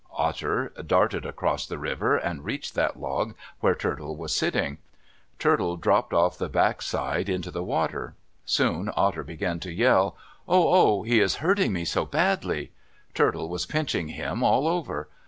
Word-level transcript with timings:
Otter 0.17 0.69
darted 0.87 1.27
across 1.27 1.67
the 1.67 1.77
river 1.77 2.17
and 2.17 2.43
reached 2.43 2.73
that 2.73 2.99
log 2.99 3.35
where 3.59 3.75
Turtle 3.75 4.15
was 4.15 4.35
sitting. 4.35 4.79
Turtle 5.37 5.77
dropped 5.77 6.11
off 6.11 6.39
the 6.39 6.49
back 6.49 6.81
side 6.81 7.29
into 7.29 7.51
the 7.51 7.61
water. 7.63 8.15
Soon 8.43 8.89
Otter 8.95 9.23
began 9.23 9.59
to 9.59 9.71
yell, 9.71 10.17
"Oh 10.49 10.73
oh! 10.73 11.03
He 11.03 11.19
is 11.19 11.35
hurting 11.35 11.71
me 11.71 11.85
so 11.85 12.03
badly!" 12.03 12.71
Turtle 13.13 13.47
was 13.47 13.67
pinching 13.67 14.07
him 14.07 14.41
all 14.41 14.67
over. 14.67 15.07